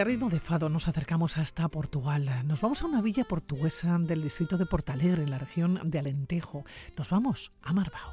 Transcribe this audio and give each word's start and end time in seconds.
a 0.00 0.04
ritmo 0.04 0.30
de 0.30 0.40
fado 0.40 0.70
nos 0.70 0.88
acercamos 0.88 1.36
hasta 1.36 1.68
Portugal. 1.68 2.30
Nos 2.46 2.62
vamos 2.62 2.80
a 2.80 2.86
una 2.86 3.02
villa 3.02 3.24
portuguesa 3.24 3.98
del 3.98 4.22
distrito 4.22 4.56
de 4.56 4.64
Portalegre, 4.64 5.24
en 5.24 5.30
la 5.30 5.38
región 5.38 5.78
de 5.84 5.98
Alentejo. 5.98 6.64
Nos 6.96 7.10
vamos 7.10 7.52
a 7.60 7.74
Marbao. 7.74 8.12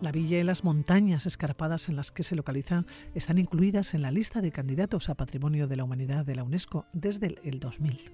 La 0.00 0.12
villa 0.12 0.38
y 0.38 0.42
las 0.42 0.64
montañas 0.64 1.26
escarpadas 1.26 1.88
en 1.88 1.94
las 1.96 2.10
que 2.10 2.24
se 2.24 2.34
localiza 2.34 2.86
están 3.14 3.38
incluidas 3.38 3.94
en 3.94 4.02
la 4.02 4.10
lista 4.10 4.40
de 4.40 4.50
candidatos 4.50 5.08
a 5.10 5.14
Patrimonio 5.14 5.68
de 5.68 5.76
la 5.76 5.84
Humanidad 5.84 6.24
de 6.24 6.34
la 6.34 6.42
UNESCO 6.42 6.86
desde 6.92 7.38
el 7.44 7.60
2000. 7.60 8.10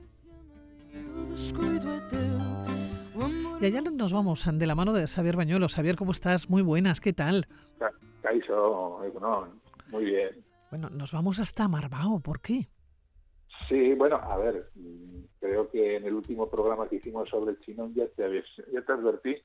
Y 3.61 3.67
allá 3.67 3.81
nos 3.81 4.13
vamos 4.13 4.45
de 4.53 4.67
la 4.67 4.75
mano 4.75 4.93
de 4.93 5.07
Xavier 5.07 5.37
Bañuelos. 5.37 5.75
Xavier, 5.75 5.97
¿cómo 5.97 6.11
estás? 6.13 6.51
Muy 6.51 6.63
buenas, 6.63 7.01
¿qué 7.01 7.13
tal? 7.13 7.47
Ca- 7.79 7.93
Caixo, 8.23 9.05
Egunon, 9.05 9.61
muy 9.89 10.07
bien. 10.07 10.45
Bueno, 10.71 10.91
nos 10.91 11.13
vamos 11.13 11.39
hasta 11.39 11.69
Marbao, 11.69 12.19
¿por 12.21 12.41
qué? 12.41 12.69
Sí, 13.69 13.95
bueno, 13.95 14.17
a 14.17 14.37
ver, 14.37 14.69
creo 15.39 15.71
que 15.71 15.97
en 15.97 16.05
el 16.07 16.15
último 16.15 16.51
programa 16.51 16.89
que 16.89 16.97
hicimos 16.97 17.29
sobre 17.29 17.53
el 17.53 17.61
chinón 17.61 17.95
ya 17.95 18.07
te, 18.09 18.43
ya 18.73 18.83
te 18.83 18.93
advertí 18.93 19.37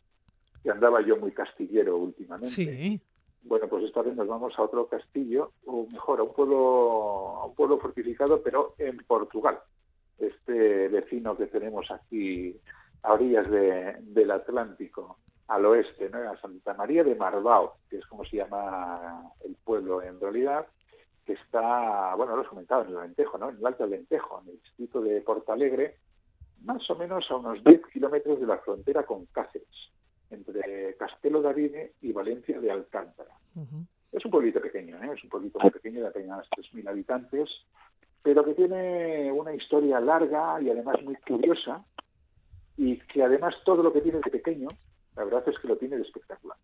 que 0.63 0.71
andaba 0.71 1.05
yo 1.05 1.17
muy 1.17 1.31
castillero 1.31 1.97
últimamente. 1.97 2.49
Sí, 2.49 2.99
Bueno, 3.43 3.67
pues 3.67 3.83
esta 3.83 4.01
vez 4.01 4.15
nos 4.15 4.27
vamos 4.27 4.53
a 4.57 4.63
otro 4.63 4.87
castillo, 4.87 5.51
o 5.65 5.85
mejor, 5.91 6.19
a 6.19 6.23
un 6.23 6.33
pueblo, 6.33 7.37
a 7.41 7.45
un 7.45 7.53
pueblo 7.55 7.77
fortificado, 7.79 8.41
pero 8.41 8.73
en 8.79 8.97
Portugal. 9.05 9.59
Este 10.17 10.87
vecino 10.89 11.37
que 11.37 11.45
tenemos 11.47 11.89
aquí 11.91 12.57
a 13.03 13.13
orillas 13.13 13.49
de- 13.49 13.97
del 14.01 14.31
Atlántico, 14.31 15.17
al 15.47 15.65
oeste, 15.65 16.09
¿no? 16.09 16.17
a 16.29 16.37
Santa 16.39 16.73
María 16.73 17.03
de 17.03 17.15
Marbao, 17.15 17.75
que 17.89 17.97
es 17.97 18.05
como 18.05 18.23
se 18.25 18.37
llama 18.37 19.23
el 19.45 19.55
pueblo 19.63 20.01
en 20.01 20.19
realidad, 20.19 20.67
que 21.25 21.33
está, 21.33 22.13
bueno, 22.15 22.35
lo 22.35 22.41
has 22.41 22.47
comentado, 22.47 22.83
en 22.83 22.89
el 22.89 22.97
Alentejo, 22.97 23.37
¿no? 23.37 23.49
En 23.49 23.57
el 23.57 23.65
Alto 23.65 23.83
Alentejo, 23.83 24.41
en 24.43 24.49
el 24.49 24.61
distrito 24.61 25.01
de 25.01 25.21
Portalegre, 25.21 25.97
más 26.63 26.87
o 26.89 26.95
menos 26.95 27.29
a 27.31 27.35
unos 27.37 27.63
10 27.63 27.81
kilómetros 27.87 28.39
de 28.39 28.47
la 28.47 28.57
frontera 28.57 29.03
con 29.05 29.25
Cáceres, 29.27 29.67
entre 30.29 30.95
Castelo 30.97 31.41
de 31.41 31.49
Arine 31.49 31.91
y 32.01 32.11
Valencia 32.11 32.59
de 32.59 32.71
Alcántara. 32.71 33.31
Es 34.11 34.25
un 34.25 34.31
pueblito 34.31 34.59
pequeño, 34.59 34.97
¿eh? 35.03 35.11
es 35.15 35.23
un 35.23 35.29
pueblito 35.29 35.59
muy 35.59 35.69
pequeño 35.71 36.01
de 36.01 36.07
apenas 36.07 36.47
3.000 36.49 36.87
habitantes, 36.87 37.49
pero 38.23 38.43
que 38.43 38.53
tiene 38.55 39.31
una 39.31 39.53
historia 39.53 39.99
larga 39.99 40.59
y 40.61 40.69
además 40.69 41.01
muy 41.03 41.15
curiosa, 41.15 41.83
y 42.79 42.97
que 42.97 43.21
además 43.21 43.53
todo 43.65 43.83
lo 43.83 43.91
que 43.91 43.99
tiene 43.99 44.19
de 44.23 44.31
pequeño, 44.31 44.69
la 45.17 45.25
verdad 45.25 45.43
es 45.47 45.59
que 45.59 45.67
lo 45.67 45.77
tiene 45.77 45.97
de 45.97 46.03
espectacular. 46.03 46.57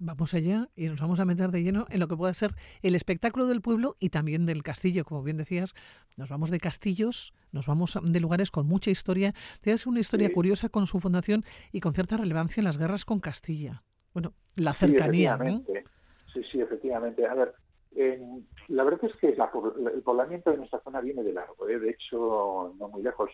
Vamos 0.00 0.32
allá 0.32 0.68
y 0.76 0.86
nos 0.88 1.00
vamos 1.00 1.20
a 1.20 1.24
meter 1.26 1.50
de 1.50 1.62
lleno 1.62 1.84
en 1.90 2.00
lo 2.00 2.08
que 2.08 2.16
puede 2.16 2.32
ser 2.32 2.52
el 2.82 2.94
espectáculo 2.94 3.46
del 3.46 3.60
pueblo 3.60 3.96
y 3.98 4.08
también 4.10 4.46
del 4.46 4.62
castillo. 4.62 5.04
Como 5.04 5.22
bien 5.24 5.36
decías, 5.36 5.74
nos 6.16 6.30
vamos 6.30 6.50
de 6.50 6.58
castillos, 6.60 7.34
nos 7.52 7.66
vamos 7.66 7.98
de 8.02 8.20
lugares 8.20 8.50
con 8.50 8.66
mucha 8.66 8.90
historia. 8.90 9.34
Tienes 9.60 9.86
una 9.86 10.00
historia 10.00 10.28
Sí. 10.28 10.34
curiosa 10.34 10.68
con 10.70 10.86
su 10.86 11.00
fundación 11.00 11.44
y 11.72 11.80
con 11.80 11.92
cierta 11.94 12.16
relevancia 12.16 12.60
en 12.60 12.64
las 12.64 12.78
guerras 12.78 13.04
con 13.04 13.18
Castilla. 13.20 13.82
Bueno, 14.14 14.32
la 14.54 14.72
Sí, 14.72 14.86
cercanía, 14.86 15.36
¿no? 15.36 15.44
efectivamente. 15.44 15.84
Sí, 16.32 16.42
sí, 16.50 16.60
efectivamente. 16.60 17.26
A 17.26 17.34
ver, 17.34 17.54
eh, 17.96 18.22
la 18.68 18.84
verdad 18.84 19.04
es 19.10 19.16
que 19.16 19.34
la 19.34 19.50
el 19.94 20.02
poblamiento 20.02 20.50
de 20.52 20.58
nuestra 20.58 20.80
zona 20.80 21.00
viene 21.00 21.24
de 21.24 21.32
largo. 21.32 21.68
¿eh? 21.68 21.78
De 21.78 21.90
hecho, 21.90 22.72
no 22.78 22.88
muy 22.88 23.02
lejos 23.02 23.30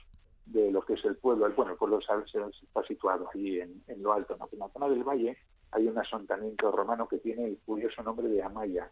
de 0.46 0.70
lo 0.70 0.82
que 0.82 0.94
es 0.94 1.04
el 1.04 1.16
pueblo. 1.16 1.48
Bueno, 1.54 1.72
el 1.72 1.78
pueblo 1.78 1.98
está 1.98 2.82
situado 2.86 3.28
ahí 3.32 3.60
en, 3.60 3.82
lo 4.02 4.12
alto. 4.12 4.36
¿no? 4.36 4.48
En 4.52 4.58
la 4.58 4.68
zona 4.68 4.88
del 4.88 5.04
valle 5.04 5.36
hay 5.72 5.88
un 5.88 5.98
asentamiento 5.98 6.70
romano 6.70 7.08
que 7.08 7.18
tiene 7.18 7.46
el 7.46 7.58
curioso 7.64 8.02
nombre 8.02 8.28
de 8.28 8.42
Amaya, 8.42 8.90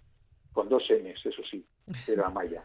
con 0.52 0.68
dos 0.68 0.82
M's, 0.90 1.24
eso 1.24 1.42
sí, 1.50 1.64
pero 2.06 2.26
Amaya. 2.26 2.64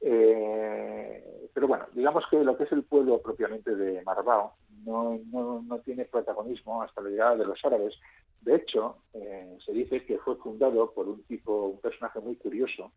Eh, 0.00 1.50
pero 1.52 1.66
bueno, 1.66 1.86
digamos 1.92 2.24
que 2.30 2.42
lo 2.42 2.56
que 2.56 2.64
es 2.64 2.72
el 2.72 2.84
pueblo 2.84 3.20
propiamente 3.20 3.74
de 3.74 4.02
Marbao 4.02 4.54
no, 4.84 5.18
no, 5.32 5.60
no 5.62 5.78
tiene 5.80 6.04
protagonismo 6.04 6.82
hasta 6.82 7.00
la 7.02 7.10
llegada 7.10 7.36
de 7.36 7.46
los 7.46 7.62
árabes. 7.64 7.94
De 8.40 8.54
hecho, 8.54 8.98
eh, 9.12 9.58
se 9.64 9.72
dice 9.72 10.04
que 10.06 10.18
fue 10.18 10.36
fundado 10.36 10.92
por 10.92 11.08
un 11.08 11.22
tipo, 11.24 11.66
un 11.66 11.80
personaje 11.80 12.20
muy 12.20 12.36
curioso, 12.36 12.92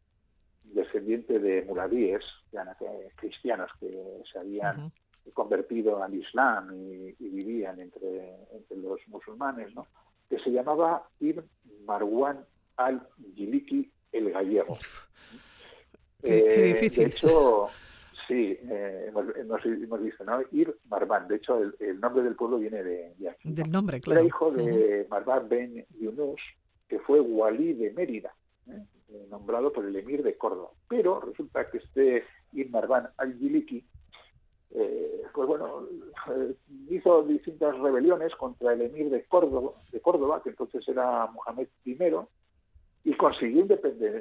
descendiente 0.64 1.40
de 1.40 1.64
muladíes, 1.64 2.24
que- 2.52 2.60
cristianos 3.42 3.72
que 3.80 4.22
se 4.32 4.40
habían 4.40 4.92
convertido 5.34 6.02
al 6.04 6.14
Islam 6.14 6.70
y, 6.74 7.16
y 7.20 7.30
vivían 7.30 7.80
entre, 7.80 8.36
entre 8.54 8.78
los 8.78 9.00
musulmanes, 9.08 9.74
¿no? 9.76 9.88
que 10.30 10.40
se 10.40 10.52
llamaba 10.52 11.08
Ibn 11.20 11.44
Marwan 11.86 12.46
al-Yiliki 12.78 13.90
el 14.12 14.32
Gallego. 14.32 14.78
Qué- 16.22 16.28
qué 16.30 16.56
Eh, 16.70 16.74
difícil. 16.74 17.04
De 17.06 17.10
hecho, 17.10 17.68
sí, 18.28 18.58
eh, 18.62 19.06
hemos, 19.08 19.26
hemos- 19.36 19.66
hemos 19.66 20.02
visto, 20.02 20.24
¿no? 20.24 20.42
Ir 20.52 20.76
Marwan. 20.90 21.28
De 21.28 21.36
hecho, 21.38 21.62
el, 21.62 21.76
el 21.80 22.00
nombre 22.00 22.24
del 22.24 22.36
pueblo 22.36 22.60
viene 22.60 22.84
de, 22.84 23.14
de 23.18 23.30
aquí. 23.30 23.52
Del 23.52 23.72
nombre, 23.72 24.00
claro. 24.02 24.20
Era 24.22 24.28
hijo 24.28 24.52
de 24.52 25.08
Marwan 25.10 25.50
ben 25.50 25.86
Yunus, 26.00 26.42
que 26.88 27.00
fue 27.00 27.20
walí 27.20 27.74
de 27.74 27.92
Mérida, 27.92 28.34
¿eh? 28.68 28.84
Nombrado 29.30 29.74
por 29.74 29.86
el 29.86 29.96
emir 29.96 30.24
de 30.24 30.38
Córdoba. 30.38 30.70
Pero 30.88 31.20
resulta 31.20 31.70
que 31.70 31.80
este 31.80 32.24
Marwan 32.72 33.10
al-Yiliki, 33.18 33.86
eh, 34.74 35.24
pues 35.34 35.48
bueno, 35.48 35.88
eh, 36.30 36.56
hizo 36.90 37.24
distintas 37.24 37.78
rebeliones 37.80 38.34
contra 38.36 38.74
el 38.74 38.82
emir 38.82 39.10
de 39.10 39.26
Córdoba, 39.26 39.74
de 39.92 40.00
Córdoba, 40.00 40.42
que 40.42 40.50
entonces 40.50 40.88
era 40.88 41.28
Mohamed 41.28 41.68
I, 41.84 41.98
y 43.04 43.14
consiguió 43.16 43.66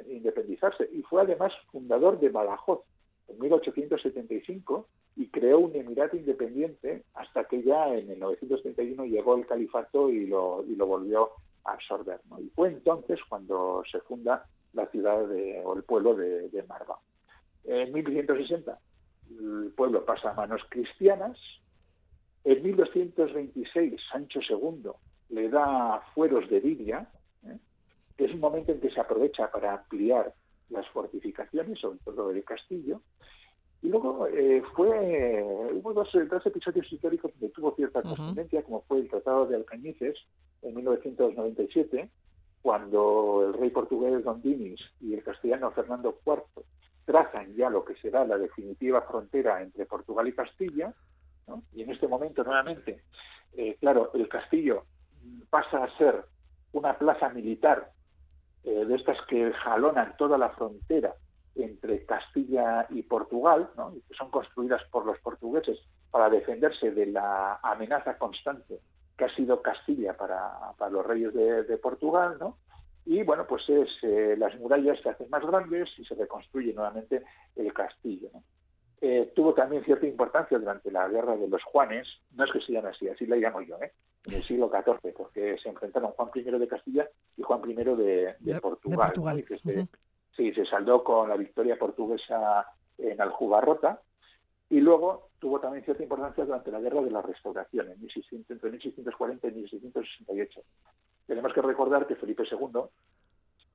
independizarse. 0.09 0.89
Y 0.91 1.03
fue 1.03 1.21
además 1.21 1.53
fundador 1.71 2.19
de 2.19 2.29
Badajoz 2.29 2.81
en 3.29 3.39
1875 3.39 4.87
y 5.15 5.27
creó 5.27 5.59
un 5.59 5.75
emirato 5.75 6.17
independiente 6.17 7.03
hasta 7.13 7.45
que 7.45 7.63
ya 7.63 7.87
en 7.93 8.09
el 8.09 8.19
931 8.19 9.05
llegó 9.05 9.35
el 9.35 9.45
califato 9.45 10.09
y 10.09 10.25
lo, 10.27 10.63
volvió 10.85 11.29
a 11.63 11.73
absorber. 11.73 12.19
Y 12.39 12.49
fue 12.49 12.69
entonces 12.69 13.19
cuando 13.29 13.83
se 13.89 13.99
funda 14.01 14.45
la 14.73 14.87
ciudad 14.87 15.25
o 15.63 15.75
el 15.75 15.83
pueblo 15.83 16.15
de, 16.15 16.49
de. 16.49 16.63
En 17.65 17.93
1160 17.93 18.79
el 19.39 19.71
pueblo 19.75 20.05
pasa 20.05 20.31
a 20.31 20.33
manos 20.33 20.61
cristianas. 20.69 21.37
En 22.43 22.63
1226 22.63 24.01
Sancho 24.11 24.39
II 24.47 24.91
le 25.29 25.49
da 25.49 26.01
fueros 26.13 26.49
de 26.49 26.59
Lidia, 26.59 27.07
¿eh? 27.45 27.57
que 28.17 28.25
es 28.25 28.33
un 28.33 28.39
momento 28.39 28.71
en 28.71 28.81
que 28.81 28.89
se 28.89 28.99
aprovecha 28.99 29.49
para 29.51 29.73
ampliar 29.73 30.33
las 30.69 30.87
fortificaciones, 30.89 31.79
sobre 31.79 31.99
todo 31.99 32.29
del 32.29 32.43
castillo. 32.43 33.01
Y 33.83 33.89
luego 33.89 34.27
eh, 34.27 34.63
fue 34.75 35.43
hubo 35.73 35.93
dos, 35.93 36.09
dos 36.29 36.45
episodios 36.45 36.91
históricos 36.91 37.31
donde 37.33 37.53
tuvo 37.53 37.75
cierta 37.75 37.99
Ujú. 37.99 38.13
trascendencia, 38.13 38.63
como 38.63 38.81
fue 38.81 38.99
el 38.99 39.09
Tratado 39.09 39.45
de 39.47 39.55
Alcañices 39.55 40.17
en 40.61 40.75
1997, 40.75 42.09
cuando 42.61 43.47
el 43.47 43.53
rey 43.53 43.69
portugués 43.71 44.23
Don 44.23 44.41
Dinis 44.41 44.79
y 44.99 45.13
el 45.13 45.23
castellano 45.23 45.71
Fernando 45.71 46.19
IV 46.25 46.63
trazan 47.11 47.53
ya 47.55 47.69
lo 47.69 47.83
que 47.83 47.95
será 47.95 48.23
la 48.23 48.37
definitiva 48.37 49.01
frontera 49.01 49.61
entre 49.61 49.85
Portugal 49.85 50.29
y 50.29 50.33
Castilla, 50.33 50.93
¿no? 51.45 51.63
y 51.73 51.83
en 51.83 51.91
este 51.91 52.07
momento 52.07 52.41
nuevamente, 52.43 53.03
eh, 53.53 53.75
claro, 53.81 54.11
el 54.13 54.29
castillo 54.29 54.85
pasa 55.49 55.83
a 55.83 55.97
ser 55.97 56.23
una 56.71 56.97
plaza 56.97 57.27
militar 57.29 57.91
eh, 58.63 58.85
de 58.85 58.95
estas 58.95 59.17
que 59.27 59.51
jalonan 59.51 60.15
toda 60.17 60.37
la 60.37 60.51
frontera 60.51 61.13
entre 61.55 62.05
Castilla 62.05 62.87
y 62.89 63.03
Portugal, 63.03 63.69
¿no? 63.75 63.93
que 64.07 64.15
son 64.15 64.31
construidas 64.31 64.81
por 64.89 65.05
los 65.05 65.19
portugueses 65.19 65.79
para 66.11 66.29
defenderse 66.29 66.91
de 66.91 67.07
la 67.07 67.59
amenaza 67.61 68.17
constante 68.17 68.79
que 69.17 69.25
ha 69.25 69.35
sido 69.35 69.61
Castilla 69.61 70.15
para, 70.15 70.89
los 70.89 71.05
reyes 71.05 71.33
de 71.33 71.77
Portugal, 71.77 72.37
¿no? 72.39 72.57
Y 73.05 73.23
bueno, 73.23 73.45
pues 73.47 73.67
es 73.69 73.89
eh, 74.03 74.35
las 74.37 74.55
murallas 74.59 74.99
se 75.01 75.09
hacen 75.09 75.29
más 75.29 75.45
grandes 75.45 75.89
y 75.97 76.05
se 76.05 76.15
reconstruye 76.15 76.73
nuevamente 76.73 77.23
el 77.55 77.73
castillo. 77.73 78.29
¿no? 78.33 78.43
Eh, 79.01 79.31
tuvo 79.35 79.53
también 79.55 79.83
cierta 79.83 80.05
importancia 80.05 80.59
durante 80.59 80.91
la 80.91 81.07
guerra 81.07 81.35
de 81.35 81.47
los 81.47 81.63
Juanes, 81.63 82.07
no 82.35 82.43
es 82.45 82.51
que 82.51 82.61
se 82.61 82.71
llame 82.73 82.89
así, 82.89 83.07
así 83.09 83.25
la 83.25 83.37
llamo 83.37 83.61
yo, 83.61 83.77
¿eh? 83.81 83.91
en 84.27 84.33
el 84.35 84.43
siglo 84.43 84.69
XIV, 84.69 85.13
porque 85.17 85.57
se 85.57 85.69
enfrentaron 85.69 86.11
Juan 86.11 86.29
I 86.35 86.41
de 86.43 86.67
Castilla 86.67 87.09
y 87.35 87.41
Juan 87.41 87.67
I 87.67 87.73
de, 87.73 87.95
de, 87.95 88.35
De- 88.39 88.61
Portugal. 88.61 89.09
de 89.09 89.13
Portugal, 89.15 89.35
¿no? 89.35 89.39
Y 89.39 89.43
que 89.43 89.57
se- 89.57 89.79
ujú. 89.79 89.87
Sí, 90.37 90.53
se 90.53 90.65
saldó 90.65 91.03
con 91.03 91.27
la 91.27 91.35
victoria 91.35 91.77
portuguesa 91.77 92.65
en 92.99 93.19
Aljubarrota 93.19 93.99
y 94.69 94.79
luego 94.79 95.29
tuvo 95.39 95.59
también 95.59 95.83
cierta 95.83 96.03
importancia 96.03 96.45
durante 96.45 96.71
la 96.71 96.79
guerra 96.79 97.01
de 97.01 97.11
la 97.11 97.21
restauración, 97.21 97.89
en 97.91 97.99
1600, 97.99 98.51
entre 98.51 98.71
1640 98.71 99.47
y 99.47 99.51
1668. 99.51 100.61
Tenemos 101.31 101.53
que 101.53 101.61
recordar 101.61 102.05
que 102.07 102.17
Felipe 102.17 102.43
II 102.43 102.81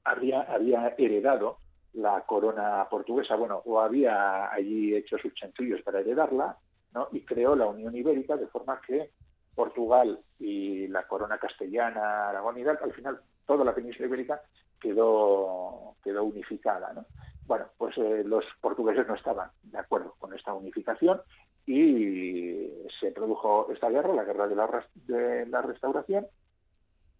había, 0.04 0.42
había 0.42 0.94
heredado 0.98 1.56
la 1.94 2.20
corona 2.26 2.86
portuguesa, 2.90 3.34
bueno, 3.34 3.62
o 3.64 3.80
había 3.80 4.52
allí 4.52 4.94
hecho 4.94 5.16
sus 5.16 5.32
chanchullos 5.32 5.80
para 5.80 6.00
heredarla, 6.00 6.58
¿no? 6.92 7.08
y 7.12 7.22
creó 7.22 7.56
la 7.56 7.66
Unión 7.66 7.96
Ibérica 7.96 8.36
de 8.36 8.46
forma 8.48 8.78
que 8.86 9.10
Portugal 9.54 10.20
y 10.38 10.86
la 10.88 11.08
corona 11.08 11.38
castellana, 11.38 12.28
Aragón 12.28 12.58
y 12.58 12.64
tal, 12.64 12.78
al 12.82 12.92
final 12.92 13.20
toda 13.46 13.64
la 13.64 13.74
península 13.74 14.06
ibérica 14.06 14.42
quedó, 14.78 15.94
quedó 16.04 16.24
unificada. 16.24 16.92
¿no? 16.92 17.06
Bueno, 17.46 17.68
pues 17.78 17.96
eh, 17.96 18.22
los 18.22 18.44
portugueses 18.60 19.08
no 19.08 19.14
estaban 19.14 19.48
de 19.62 19.78
acuerdo 19.78 20.14
con 20.18 20.34
esta 20.34 20.52
unificación 20.52 21.22
y 21.66 22.68
se 23.00 23.12
produjo 23.12 23.72
esta 23.72 23.88
guerra, 23.88 24.12
la 24.12 24.24
guerra 24.24 24.46
de 24.46 24.56
la, 24.56 24.86
de 25.06 25.46
la 25.46 25.62
restauración, 25.62 26.26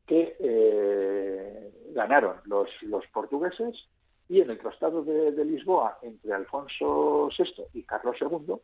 que 0.06 0.36
eh, 0.38 1.72
ganaron 1.92 2.36
los, 2.44 2.68
los 2.82 3.06
portugueses 3.08 3.88
y 4.28 4.40
en 4.40 4.50
el 4.50 4.58
Tratado 4.58 5.02
de, 5.04 5.44
Lisboa 5.44 5.98
entre 6.02 6.32
Alfonso 6.32 7.28
VI 7.36 7.64
y 7.74 7.82
Carlos 7.84 8.16
II, 8.20 8.54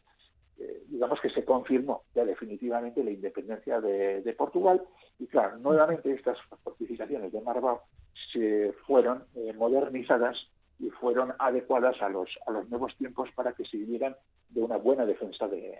eh, 0.59 0.83
digamos 0.89 1.21
que 1.21 1.31
se 1.31 1.44
confirmó 1.44 2.03
ya 2.15 2.25
definitivamente 2.25 3.05
la 3.05 3.11
independencia 3.11 3.81
de, 3.81 4.35
Portugal. 4.37 4.83
Y 5.19 5.27
claro, 5.27 5.59
nuevamente 5.59 6.12
estas 6.12 6.39
fortificaciones 6.65 7.33
de 7.33 7.41
Marbao 7.41 7.83
se 8.33 8.73
fueron 8.87 9.25
eh, 9.35 9.53
modernizadas 9.53 10.49
y 10.81 10.91
fueron 10.91 11.33
adecuadas 11.38 12.00
a 12.03 12.09
los, 12.09 12.29
a 12.47 12.50
los 12.50 12.69
nuevos 12.69 12.97
tiempos 12.97 13.31
para 13.35 13.53
que 13.53 13.65
sirvieran 13.65 14.17
de 14.49 14.62
una 14.62 14.79
buena 14.79 15.06
defensa 15.06 15.47
de, 15.47 15.79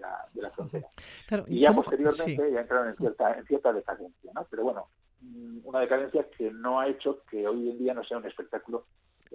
la, 0.00 0.50
frontera. 0.50 0.88
y, 1.46 1.60
ya 1.60 1.72
posteriormente 1.72 2.52
ya 2.52 2.60
entraron 2.60 2.88
en 2.88 2.96
cierta, 2.96 3.38
en 3.38 3.44
cierta 3.46 3.72
decadencia, 3.72 4.32
¿no? 4.34 4.46
Pero 4.50 4.64
bueno, 4.64 4.88
mm, 5.20 5.58
una 5.64 5.80
decadencia 5.80 6.26
que 6.36 6.50
no 6.50 6.80
ha 6.80 6.88
hecho 6.88 7.22
que 7.30 7.46
hoy 7.46 7.70
en 7.70 7.78
día 7.78 7.94
no 7.94 8.04
sea 8.04 8.18
un 8.18 8.26
espectáculo 8.26 8.86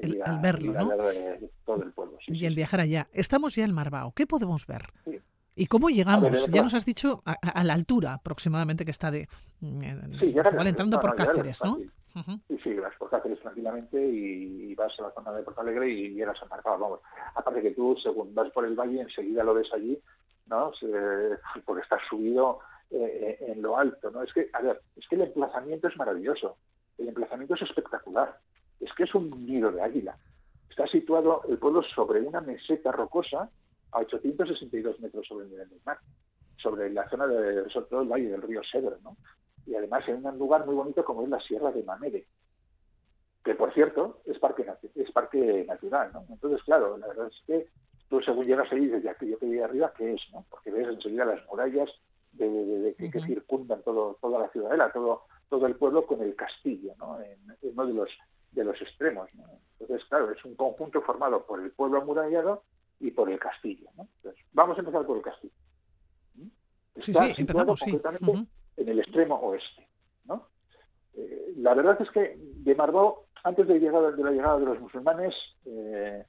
el, 0.02 0.22
verlo, 0.42 0.74
¿no? 0.74 0.90
todo 1.66 1.84
el 1.84 1.92
pueblo. 1.92 2.18
y 2.28 2.46
el 2.46 2.56
viajar 2.56 2.80
allá. 2.80 3.08
Estamos 3.12 3.56
ya 3.56 3.66
en 3.66 3.74
Marbao. 3.74 4.14
¿Qué 4.14 4.26
podemos 4.26 4.66
ver? 4.66 4.84
¿Y 5.56 5.68
cómo 5.68 5.90
llegamos? 5.90 6.48
ya 6.48 6.62
nos 6.62 6.74
has 6.74 6.86
dicho 6.86 7.22
a, 7.26 7.64
la 7.64 7.74
altura 7.74 8.14
aproximadamente 8.14 8.86
que 8.86 8.92
está 8.92 9.12
de... 9.12 9.28
Mm, 9.60 10.14
sí, 10.14 10.34
entrando 10.66 11.00
por 11.00 11.16
Cáceres, 11.16 11.62
¿no? 11.64 11.78
Sí, 12.48 12.58
sí, 12.64 12.74
vas 12.76 12.96
por 12.98 13.10
Cáceres 13.10 13.40
tranquilamente 13.40 14.02
y, 14.02 14.74
vas 14.76 14.98
a 15.00 15.04
la 15.04 15.12
zona 15.12 15.32
de 15.34 15.44
Porto 15.44 15.62
Alegre 15.62 15.90
y 15.90 16.14
llegas 16.14 16.42
a 16.42 16.46
Marbao. 16.46 16.80
Vamos, 16.80 17.00
aparte 17.36 17.62
que 17.62 17.72
tú, 17.72 17.98
según 18.02 18.34
vas 18.34 18.50
por 18.52 18.66
el 18.66 18.76
valle, 18.76 19.02
enseguida 19.02 19.44
lo 19.44 19.54
ves 19.54 19.68
allí, 19.74 20.00
¿no? 20.50 20.72
porque 21.66 21.84
estás 21.84 22.02
subido 22.10 22.60
eh, 22.90 23.38
eh, 23.40 23.52
en 23.52 23.62
lo 23.62 23.78
alto, 23.78 24.10
¿no? 24.12 24.24
Es 24.24 24.34
que, 24.34 24.50
a 24.54 24.62
ver, 24.62 24.82
es 24.96 25.08
que 25.08 25.16
el 25.16 25.22
emplazamiento 25.22 25.88
es 25.88 25.98
maravilloso. 25.98 26.58
El 26.98 27.10
emplazamiento 27.10 27.56
es 27.56 27.62
espectacular 27.62 28.38
es 28.80 28.94
que 28.94 29.04
es 29.04 29.16
un 29.16 29.46
nido 29.46 29.72
de 29.72 29.82
águila. 29.82 30.18
Está 30.70 30.88
situado 30.88 31.44
el 31.50 31.58
pueblo 31.58 31.84
sobre 31.84 32.22
una 32.22 32.42
meseta 32.42 32.92
rocosa 32.92 33.50
a 33.92 34.00
862 34.00 35.00
metros 35.00 35.28
sobre 35.28 35.46
el 35.46 35.52
nivel 35.52 35.70
del 35.70 35.82
mar, 35.86 36.00
sobre 36.58 36.92
la 36.92 37.10
zona 37.10 37.28
de, 37.28 37.70
sobre 37.70 37.88
todo 37.88 38.02
el 38.02 38.08
valle 38.08 38.30
del 38.30 38.42
río 38.42 38.62
Segre, 38.64 38.96
¿no? 39.04 39.18
Y 39.66 39.76
además 39.76 40.08
en 40.08 40.26
un 40.26 40.38
lugar 40.38 40.66
muy 40.66 40.76
bonito 40.76 41.04
como 41.04 41.24
es 41.24 41.30
la 41.30 41.40
Sierra 41.40 41.72
de 41.72 41.84
Mamere, 41.84 42.26
que 43.44 43.56
por 43.56 43.74
cierto 43.74 44.22
es 44.26 44.40
parque, 44.40 44.66
es 44.96 45.12
parque 45.12 45.66
natural, 45.68 46.12
¿no? 46.14 46.26
Entonces, 46.30 46.64
claro, 46.64 46.98
la 46.98 47.08
verdad 47.08 47.28
es 47.28 47.44
que 47.46 47.68
tú 48.10 48.22
según 48.22 48.46
llegas 48.46 48.72
ahí 48.72 48.88
desde 48.88 49.10
aquello 49.10 49.38
que 49.38 49.46
hay 49.46 49.60
arriba, 49.60 49.94
¿qué 49.98 50.14
es? 50.14 50.22
¿no? 50.34 50.46
Porque 50.50 50.72
ves 50.72 50.88
enseguida 50.88 51.26
las 51.26 51.46
murallas 51.48 51.90
de, 52.34 52.96
que, 52.98 53.22
circundan 53.22 53.82
todo, 53.84 54.18
toda 54.22 54.40
la 54.40 54.50
ciudadela, 54.50 54.92
todo, 54.92 55.24
todo 55.50 55.66
el 55.66 55.76
pueblo 55.76 56.06
con 56.06 56.22
el 56.22 56.36
castillo, 56.36 56.94
¿no? 57.00 57.20
En, 57.22 57.40
en 57.62 57.72
uno 57.74 57.86
de 57.86 57.94
los 57.94 58.10
de 58.52 58.64
los 58.64 58.82
extremos. 58.82 59.30
Entonces, 59.80 60.08
claro, 60.08 60.32
es 60.32 60.44
un 60.44 60.56
conjunto 60.56 61.02
formado 61.02 61.46
por 61.46 61.62
el 61.62 61.72
pueblo 61.72 62.02
amurallado 62.02 62.64
y 63.00 63.12
por 63.12 63.30
el 63.30 63.40
castillo. 63.40 63.90
vamos 64.54 64.78
a 64.78 64.80
empezar 64.80 65.06
por 65.06 65.18
el 65.18 65.24
castillo. 65.24 65.54
Está 66.96 67.28
sí, 67.28 67.36
situado 67.36 67.76
completamente 67.76 68.48
en 68.78 68.90
el 68.90 69.00
extremo 69.00 69.36
oeste. 69.36 69.88
¿no? 70.26 70.48
Eh, 71.14 71.54
la 71.58 71.74
verdad 71.74 72.02
es 72.02 72.10
que 72.12 72.36
de 72.38 72.76
Marbó, 72.76 73.28
antes 73.44 73.68
de, 73.68 73.80
llegar, 73.80 74.16
de 74.16 74.24
la 74.24 74.32
llegada 74.32 74.60
de 74.60 74.66
los 74.66 74.80
musulmanes, 74.82 75.34
eh, 75.66 76.26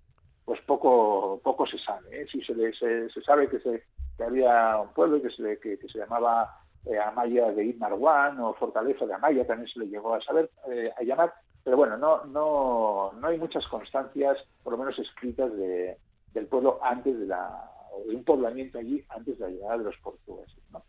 pues 0.51 0.63
poco 0.63 1.41
poco 1.45 1.65
se 1.65 1.79
sabe. 1.79 2.23
¿eh? 2.23 2.27
Si 2.27 2.43
se, 2.43 2.73
se, 2.73 3.23
sabe 3.23 3.49
que, 3.49 3.61
se, 3.61 3.85
que 4.17 4.25
había 4.25 4.81
un 4.81 4.93
pueblo 4.93 5.23
que 5.23 5.31
se, 5.31 5.61
que, 5.61 5.77
se 5.77 5.97
llamaba 5.97 6.59
Amaya 7.07 7.53
de 7.53 7.73
Marwan 7.75 8.41
o 8.41 8.55
Fortaleza 8.55 9.07
de 9.07 9.15
Amaya, 9.15 9.47
también 9.47 9.69
se 9.69 9.79
le 9.79 9.87
llegó 9.87 10.13
a 10.13 10.21
saber, 10.21 10.51
a 10.97 11.03
llamar, 11.05 11.33
pero 11.63 11.77
bueno, 11.77 11.97
no, 11.97 12.25
no, 12.25 13.13
no 13.13 13.29
hay 13.29 13.39
muchas 13.39 13.65
constancias, 13.69 14.45
por 14.65 14.73
lo 14.73 14.79
menos 14.81 14.99
escritas, 14.99 15.57
de, 15.57 15.97
del 16.35 16.47
pueblo 16.49 16.81
antes 16.83 17.17
de 17.17 17.27
la, 17.27 17.71
de 18.09 18.17
un 18.17 18.25
poblamiento 18.25 18.81
allí 18.81 19.05
antes 19.11 19.39
de 19.39 19.45
la 19.45 19.51
llegada 19.53 19.79
de 19.79 19.85
los 19.85 19.97
portugueses. 19.99 20.59
¿no? 20.73 20.83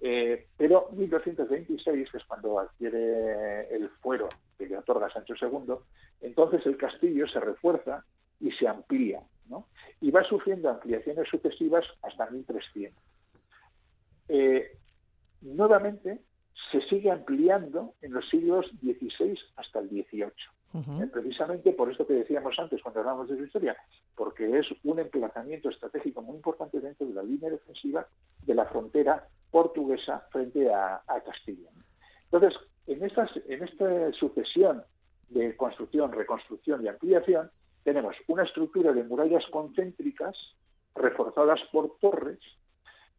Eh, 0.00 0.46
pero 0.56 0.88
1226, 0.92 2.10
que 2.10 2.16
es 2.16 2.24
cuando 2.24 2.58
adquiere 2.58 3.68
el 3.68 3.90
fuero 4.00 4.30
que 4.56 4.66
le 4.66 4.78
otorga 4.78 5.10
Sancho 5.10 5.34
II, 5.38 5.74
entonces 6.22 6.64
el 6.64 6.78
castillo 6.78 7.28
se 7.28 7.38
refuerza 7.38 8.02
y 8.44 8.52
se 8.52 8.68
amplía, 8.68 9.22
¿no? 9.48 9.66
Y 10.02 10.10
va 10.10 10.22
sufriendo 10.22 10.68
ampliaciones 10.68 11.26
sucesivas 11.28 11.84
hasta 12.02 12.28
1300. 12.28 13.02
Eh, 14.28 14.76
nuevamente, 15.40 16.20
se 16.70 16.82
sigue 16.82 17.10
ampliando 17.10 17.94
en 18.02 18.12
los 18.12 18.28
siglos 18.28 18.66
XVI 18.82 19.38
hasta 19.56 19.80
el 19.80 19.88
XVIII. 19.88 20.30
Eh, 20.74 21.06
precisamente 21.12 21.72
por 21.72 21.88
esto 21.88 22.04
que 22.04 22.14
decíamos 22.14 22.58
antes 22.58 22.82
cuando 22.82 22.98
hablábamos 22.98 23.28
de 23.28 23.36
su 23.36 23.44
historia, 23.44 23.76
porque 24.16 24.58
es 24.58 24.66
un 24.82 24.98
emplazamiento 24.98 25.70
estratégico 25.70 26.20
muy 26.20 26.34
importante 26.34 26.80
dentro 26.80 27.06
de 27.06 27.14
la 27.14 27.22
línea 27.22 27.48
defensiva 27.48 28.04
de 28.44 28.54
la 28.56 28.66
frontera 28.66 29.28
portuguesa 29.52 30.26
frente 30.32 30.72
a, 30.74 31.00
Castilla. 31.24 31.70
Entonces, 32.24 32.60
en, 32.88 33.04
estas, 33.04 33.30
en 33.46 33.62
esta 33.62 34.12
sucesión 34.14 34.82
de 35.28 35.56
construcción, 35.56 36.10
reconstrucción 36.10 36.84
y 36.84 36.88
ampliación, 36.88 37.50
tenemos 37.84 38.16
una 38.26 38.42
estructura 38.42 38.92
de 38.92 39.04
murallas 39.04 39.46
concéntricas 39.46 40.36
reforzadas 40.94 41.60
por 41.70 41.96
torres 42.00 42.40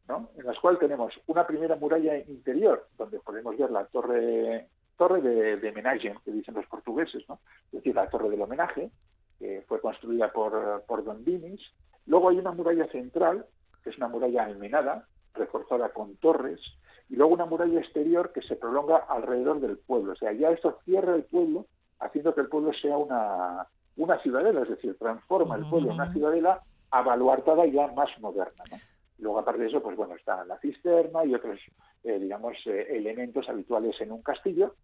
en 0.07 0.45
las 0.45 0.59
cuales 0.59 0.79
tenemos 0.79 1.13
una 1.27 1.47
primera 1.47 1.75
muralla 1.75 2.17
interior, 2.17 2.87
donde 2.97 3.19
podemos 3.19 3.57
ver 3.57 3.71
la 3.71 3.85
torre 3.85 4.67
torre 4.97 5.21
de, 5.21 5.57
de 5.57 5.69
homenaje, 5.69 6.15
que 6.23 6.31
dicen 6.31 6.53
los 6.53 6.65
portugueses, 6.67 7.27
¿no? 7.27 7.39
es 7.65 7.71
decir, 7.71 7.93
la 7.93 8.09
torre 8.09 8.29
del 8.29 8.41
homenaje, 8.41 8.91
que 9.39 9.61
fue 9.67 9.81
construida 9.81 10.31
por, 10.31 10.83
por 10.87 11.03
Don 11.03 11.25
Dinis. 11.25 11.59
Luego 12.05 12.29
hay 12.29 12.37
una 12.37 12.51
muralla 12.51 12.87
central, 12.87 13.45
que 13.83 13.89
es 13.89 13.97
una 13.97 14.07
muralla 14.07 14.45
almenada, 14.45 15.05
reforzada 15.33 15.89
con 15.89 16.15
torres, 16.17 16.61
y 17.09 17.17
luego 17.17 17.33
una 17.33 17.45
muralla 17.45 17.79
exterior 17.79 18.31
que 18.31 18.41
se 18.41 18.55
prolonga 18.55 18.97
alrededor 19.09 19.59
del 19.59 19.77
pueblo. 19.79 20.13
O 20.13 20.15
sea, 20.15 20.31
ya 20.31 20.51
esto 20.51 20.79
cierra 20.85 21.13
el 21.13 21.23
pueblo, 21.23 21.65
haciendo 21.99 22.33
que 22.33 22.41
el 22.41 22.47
pueblo 22.47 22.71
sea 22.71 22.95
una, 22.95 23.67
una 23.97 24.19
ciudadela, 24.19 24.61
es 24.63 24.69
decir, 24.69 24.97
transforma 24.97 25.55
el 25.55 25.67
pueblo 25.69 25.89
en 25.89 25.95
una 25.95 26.11
ciudadela 26.11 26.61
avaluartada 26.91 27.65
ya 27.65 27.87
más 27.87 28.09
moderna. 28.19 28.63
¿no? 28.71 28.77
Luego, 29.17 29.39
aparte 29.39 29.61
de 29.61 29.67
eso, 29.69 29.81
pues 29.81 29.95
bueno, 29.95 30.15
está 30.15 30.43
la 30.45 30.59
cisterna 30.59 31.23
y 31.25 31.33
otros, 31.33 31.59
eh, 32.03 32.19
digamos, 32.19 32.57
eh, 32.65 32.87
elementos 32.89 33.47
habituales 33.47 33.99
en 34.01 34.11
un 34.11 34.21
castillo. 34.21 34.75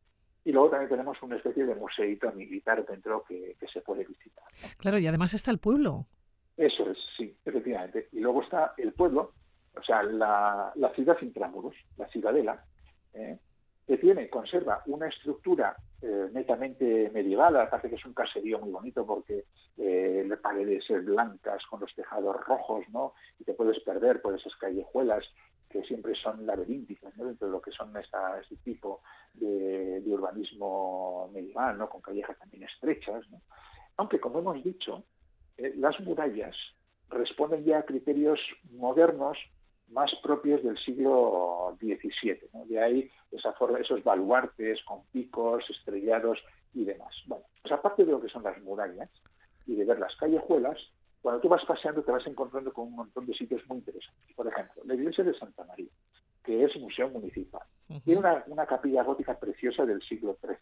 Y 0.44 0.52
luego 0.52 0.70
también 0.70 0.90
tenemos 0.90 1.22
una 1.22 1.36
especie 1.36 1.66
de 1.66 1.76
museito 1.76 2.32
militar 2.32 2.84
dentro 2.86 3.24
que, 3.28 3.56
se 3.72 3.82
puede 3.82 4.06
visitar. 4.06 4.46
Claro, 4.78 4.98
y 4.98 5.06
además 5.06 5.34
está 5.34 5.52
el 5.52 5.60
pueblo. 5.60 6.08
Eso 6.58 6.90
es, 6.90 6.98
sí, 7.16 7.36
efectivamente. 7.46 8.10
Y 8.12 8.20
luego 8.20 8.42
está 8.42 8.74
el 8.78 8.94
pueblo, 8.94 9.34
o 9.76 9.84
sea, 9.84 10.02
la, 10.02 10.72
la 10.76 10.90
ciudad 10.94 11.18
intramuros, 11.22 11.76
la 11.98 12.08
ciudadela, 12.08 12.66
¿eh? 13.14 13.38
Que 13.92 13.98
tiene, 13.98 14.30
conserva 14.30 14.82
una 14.86 15.10
estructura 15.10 15.76
eh, 16.02 16.30
netamente 16.32 17.12
medieval, 17.14 17.58
aparte 17.58 17.90
que 17.90 17.96
es 17.96 18.06
un 18.06 18.14
caserío 18.14 18.58
muy 18.58 18.72
bonito 18.72 19.06
porque 19.06 19.44
eh, 19.78 20.30
paredes 20.42 20.86
blancas 21.04 21.66
con 21.66 21.82
los 21.82 21.94
tejados 21.94 22.38
rojos. 22.46 22.86
Y 23.38 23.44
te 23.44 23.54
puedes 23.54 23.82
perder 23.82 24.22
por 24.22 24.34
esas 24.34 24.56
callejuelas 24.56 25.26
que 25.70 25.84
siempre 25.84 26.16
son 26.16 26.46
laberínticas, 26.46 27.18
¿no? 27.18 27.26
Dentro 27.26 27.48
de 27.48 27.52
lo 27.52 27.62
que 27.62 27.74
son 27.74 27.92
este 27.98 28.56
tipo 28.64 29.02
de, 29.34 30.02
urbanismo 30.06 31.30
medieval. 31.34 31.78
Con 31.90 32.00
callejas 32.00 32.40
también 32.40 32.64
estrechas. 32.64 33.26
Aunque, 33.98 34.22
como 34.22 34.40
hemos 34.40 34.64
dicho, 34.64 35.04
eh, 35.58 35.74
las 35.76 36.00
murallas 36.00 36.56
responden 37.10 37.66
ya 37.66 37.80
a 37.80 37.86
criterios 37.86 38.40
modernos 38.72 39.38
más 39.92 40.14
propios 40.24 40.64
del 40.64 40.78
siglo 40.78 41.78
XVII. 41.80 42.66
De 42.66 42.82
ahí 42.82 43.10
esa 43.32 43.54
forma, 43.54 43.80
esos 43.80 44.04
baluartes 44.04 44.82
con 44.84 45.04
picos, 45.12 45.70
estrellados 45.70 46.40
y 46.74 46.86
demás. 46.86 47.14
Bueno, 47.28 47.46
pues 47.62 47.72
aparte 47.72 48.06
de 48.06 48.12
lo 48.12 48.22
que 48.22 48.30
son 48.30 48.44
las 48.44 48.62
murallas 48.62 49.10
y 49.66 49.76
de 49.76 49.86
ver 49.86 50.00
las 50.00 50.16
callejuelas, 50.16 50.78
cuando 51.22 51.42
tú 51.42 51.50
vas 51.50 51.64
paseando 51.66 52.04
te 52.04 52.12
vas 52.12 52.26
encontrando 52.26 52.74
con 52.74 52.88
un 52.88 52.96
montón 52.96 53.26
de 53.26 53.34
sitios 53.34 53.62
muy 53.68 53.78
interesantes. 53.78 54.36
Por 54.36 54.48
ejemplo, 54.48 54.82
la 54.86 54.96
iglesia 54.96 55.24
de 55.24 55.38
Santa 55.38 55.64
María, 55.66 55.90
que 56.44 56.64
es 56.64 56.76
museo 56.78 57.10
municipal. 57.10 57.62
Tiene 58.04 58.22
una, 58.48 58.66
capilla 58.66 59.04
gótica 59.04 59.38
preciosa 59.38 59.86
del 59.86 60.02
siglo 60.02 60.38
XIII. 60.42 60.58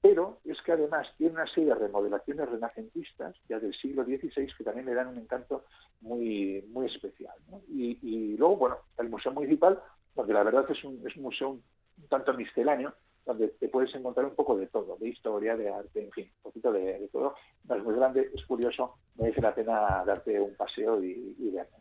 Pero 0.00 0.38
es 0.44 0.60
que 0.62 0.72
además 0.72 1.08
tiene 1.16 1.34
una 1.34 1.46
serie 1.46 1.70
de 1.70 1.74
remodelaciones 1.74 2.48
renacentistas 2.48 3.34
ya 3.48 3.58
del 3.58 3.74
siglo 3.74 4.04
XVI 4.04 4.48
que 4.56 4.64
también 4.64 4.86
le 4.86 4.94
dan 4.94 5.08
un 5.08 5.18
encanto 5.18 5.64
muy, 6.00 6.64
muy 6.68 6.86
especial. 6.86 7.34
Y, 7.68 8.36
luego, 8.36 8.56
bueno, 8.56 8.76
el 8.98 9.08
Museo 9.08 9.32
Municipal, 9.32 9.80
donde 10.14 10.34
la 10.34 10.44
verdad 10.44 10.70
es 10.70 10.84
un, 10.84 11.04
es 11.06 11.16
un 11.16 11.22
museo 11.24 11.50
un, 11.50 11.62
tanto 12.08 12.32
misceláneo, 12.34 12.94
donde 13.26 13.48
te 13.48 13.68
puedes 13.68 13.94
encontrar 13.94 14.26
un 14.26 14.34
poco 14.34 14.56
de 14.56 14.68
todo, 14.68 14.96
de 14.98 15.08
historia, 15.08 15.56
de 15.56 15.68
arte, 15.68 16.04
en 16.04 16.12
fin, 16.12 16.30
un 16.36 16.42
poquito 16.44 16.72
de, 16.72 17.08
todo. 17.12 17.34
No 17.64 17.74
es 17.74 17.82
muy 17.82 17.94
grande, 17.96 18.30
es 18.32 18.46
curioso, 18.46 18.94
merece 19.16 19.42
la 19.42 19.54
pena 19.54 20.04
darte 20.06 20.40
un 20.40 20.54
paseo 20.54 21.02
y, 21.02 21.34
y 21.38 21.50
verlo. 21.50 21.76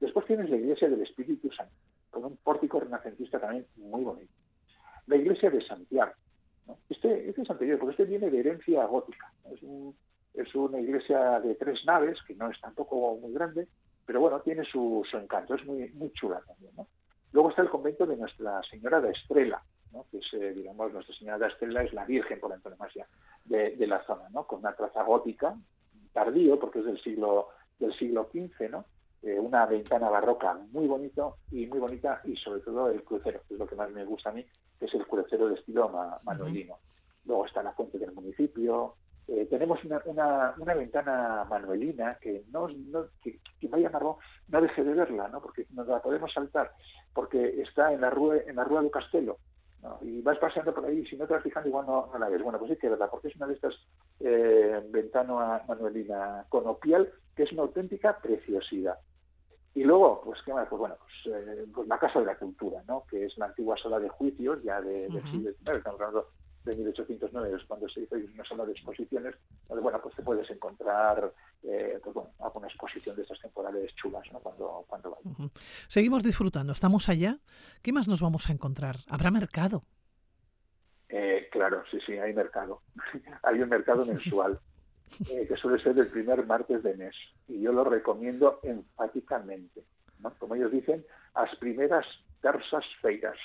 Después 0.00 0.26
tienes 0.26 0.48
la 0.48 0.56
iglesia 0.56 0.88
del 0.88 1.02
Espíritu 1.02 1.50
Santo, 1.52 1.74
con 2.10 2.24
un 2.24 2.36
pórtico 2.38 2.80
renacentista 2.80 3.38
también 3.38 3.66
muy 3.76 4.02
bonito. 4.02 4.32
La 5.06 5.16
iglesia 5.16 5.50
de 5.50 5.60
Santiago. 5.60 6.12
Este, 6.88 7.28
este, 7.28 7.42
es 7.42 7.50
anterior, 7.50 7.78
porque 7.78 7.92
este 7.92 8.04
viene 8.04 8.30
de 8.30 8.40
herencia 8.40 8.84
gótica. 8.86 9.32
Es, 9.50 9.60
es, 10.34 10.54
una 10.54 10.80
iglesia 10.80 11.40
de 11.40 11.54
tres 11.54 11.84
naves, 11.84 12.18
que 12.26 12.34
no 12.34 12.50
es 12.50 12.60
tampoco 12.60 13.16
muy 13.16 13.32
grande, 13.32 13.68
pero 14.04 14.20
bueno, 14.20 14.40
tiene 14.40 14.64
su, 14.64 15.06
encanto, 15.12 15.54
es 15.54 15.64
muy, 15.64 15.88
muy 15.90 16.12
chula 16.12 16.40
también. 16.46 16.72
Luego 17.32 17.50
está 17.50 17.62
el 17.62 17.70
convento 17.70 18.06
de 18.06 18.16
Nuestra 18.16 18.62
Señora 18.62 19.00
de 19.00 19.10
Estrela, 19.10 19.62
que 20.10 20.18
es, 20.18 20.34
eh, 20.34 20.52
digamos, 20.54 20.92
Nuestra 20.92 21.14
Señora 21.14 21.38
de 21.38 21.48
Estrela 21.48 21.82
es 21.82 21.92
la 21.92 22.04
Virgen 22.04 22.40
por 22.40 22.52
antonomasia 22.52 23.06
de, 23.44 23.76
de 23.76 23.86
la 23.86 24.02
zona, 24.04 24.28
¿no? 24.30 24.46
con 24.46 24.60
una 24.60 24.74
traza 24.74 25.02
gótica, 25.02 25.56
tardío, 26.12 26.58
porque 26.58 26.80
es 26.80 26.86
del 26.86 27.00
siglo, 27.02 27.48
del 27.78 27.92
siglo 27.94 28.28
XV, 28.32 28.70
¿no? 28.70 28.84
Eh, 29.22 29.38
una 29.38 29.66
ventana 29.66 30.08
barroca 30.08 30.54
muy 30.70 30.86
bonito 30.86 31.38
y 31.50 31.66
muy 31.66 31.80
bonita 31.80 32.20
y 32.24 32.36
sobre 32.36 32.60
todo 32.60 32.88
el 32.88 33.02
crucero, 33.02 33.40
que 33.48 33.54
es 33.54 33.58
lo 33.60 33.66
que 33.66 33.74
más 33.74 33.90
me 33.90 34.04
gusta 34.04 34.30
a 34.30 34.32
mí, 34.32 34.46
que 34.78 34.86
es 34.86 34.94
el 34.94 35.06
crucero 35.06 35.48
de 35.48 35.54
estilo 35.56 35.90
manuelino. 36.22 36.78
Luego 37.24 37.46
está 37.46 37.62
la 37.62 37.72
fuente 37.72 37.98
del 37.98 38.12
municipio. 38.12 38.94
Eh, 39.26 39.46
tenemos 39.50 39.84
una, 39.84 40.00
una, 40.56 40.74
ventana 40.74 41.44
manuelina 41.50 42.16
que 42.18 42.44
no, 42.50 42.68
no 42.68 43.06
que, 43.22 43.38
vaya 43.68 43.90
a 43.92 44.00
no 44.00 44.18
deje 44.60 44.82
de 44.82 44.94
verla, 44.94 45.28
¿no? 45.28 45.42
porque 45.42 45.66
nos 45.70 45.86
la 45.86 46.00
podemos 46.00 46.32
saltar, 46.32 46.72
porque 47.12 47.60
está 47.60 47.92
en 47.92 48.00
la 48.00 48.08
rúa, 48.08 48.38
en 48.38 48.56
la 48.56 48.64
rúa 48.64 48.80
del 48.80 48.90
Castelo, 48.90 49.38
y 50.00 50.22
vas 50.22 50.38
paseando 50.38 50.74
por 50.74 50.86
ahí 50.86 51.00
y 51.00 51.06
si 51.06 51.16
no 51.16 51.26
te 51.26 51.34
vas 51.34 51.42
fijando 51.42 51.68
igual 51.68 51.86
no, 51.86 52.10
la 52.18 52.28
ves. 52.28 52.42
Bueno, 52.42 52.58
pues 52.58 52.70
sí 52.72 52.76
que 52.78 52.86
es 52.86 52.90
verdad, 52.90 53.08
porque 53.10 53.28
es 53.28 53.36
una 53.36 53.46
de 53.46 53.54
estas 53.54 53.74
eh, 54.20 54.82
ventana 54.90 55.62
manuelina 55.68 56.46
conopial 56.48 57.12
que 57.36 57.44
es 57.44 57.52
una 57.52 57.62
auténtica 57.62 58.18
preciosidad. 58.18 58.98
Y 59.78 59.84
luego, 59.84 60.20
pues, 60.24 60.40
¿qué 60.44 60.52
más? 60.52 60.66
Pues 60.68 60.80
bueno, 60.80 60.96
pues, 60.98 61.36
eh, 61.36 61.64
pues, 61.72 61.86
la 61.86 62.00
Casa 62.00 62.18
de 62.18 62.26
la 62.26 62.36
Cultura, 62.36 62.82
¿no? 62.88 63.04
Que 63.08 63.26
es 63.26 63.38
la 63.38 63.46
antigua 63.46 63.76
sala 63.76 64.00
de 64.00 64.08
juicios, 64.08 64.60
ya 64.64 64.80
de, 64.80 65.08
del 65.08 65.22
siglo 65.30 65.52
XIX, 65.52 65.76
estamos 65.76 66.00
hablando 66.00 66.30
de 66.64 66.74
1809, 66.74 67.56
es 67.56 67.64
cuando 67.64 67.88
se 67.88 68.00
hizo 68.00 68.16
una 68.16 68.44
sala 68.44 68.66
de 68.66 68.72
exposiciones, 68.72 69.36
donde, 69.68 69.80
bueno, 69.80 70.00
pues 70.02 70.16
te 70.16 70.22
puedes 70.24 70.50
encontrar, 70.50 71.32
eh, 71.62 72.00
pues 72.02 72.12
bueno, 72.12 72.30
alguna 72.40 72.66
exposición 72.66 73.14
de 73.14 73.22
estas 73.22 73.40
temporales 73.40 73.94
chulas, 73.94 74.24
¿no? 74.32 74.40
Cuando, 74.40 74.84
cuando 74.88 75.10
vayas. 75.12 75.52
Seguimos 75.86 76.24
disfrutando, 76.24 76.72
estamos 76.72 77.08
allá. 77.08 77.38
¿Qué 77.80 77.92
más 77.92 78.08
nos 78.08 78.20
vamos 78.20 78.50
a 78.50 78.52
encontrar? 78.52 78.96
¿Habrá 79.08 79.30
mercado? 79.30 79.84
Eh, 81.08 81.48
claro, 81.52 81.84
sí, 81.88 82.00
sí, 82.04 82.18
hay 82.18 82.34
mercado. 82.34 82.82
hay 83.44 83.62
un 83.62 83.68
mercado 83.68 84.04
mensual. 84.04 84.58
Eh, 85.30 85.46
que 85.48 85.56
suele 85.56 85.82
ser 85.82 85.98
el 85.98 86.08
primer 86.08 86.46
martes 86.46 86.82
de 86.82 86.94
mes. 86.96 87.14
Y 87.48 87.60
yo 87.60 87.72
lo 87.72 87.84
recomiendo 87.84 88.60
enfáticamente. 88.62 89.82
¿no? 90.20 90.32
Como 90.38 90.54
ellos 90.54 90.70
dicen, 90.70 91.04
las 91.34 91.54
primeras 91.56 92.06
tersas 92.40 92.84
feiras, 93.00 93.36